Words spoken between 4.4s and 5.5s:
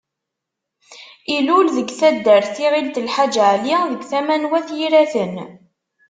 n Wat Yiraten.